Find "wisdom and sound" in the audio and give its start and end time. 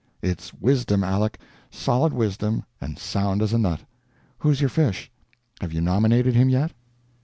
2.11-3.43